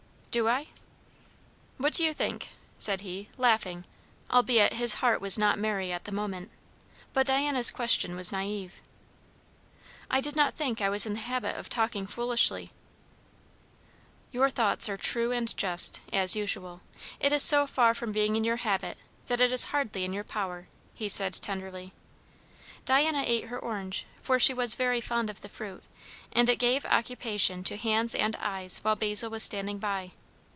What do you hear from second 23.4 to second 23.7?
her